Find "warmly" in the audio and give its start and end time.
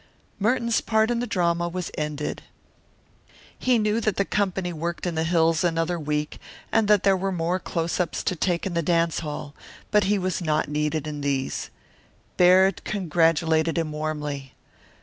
13.91-14.55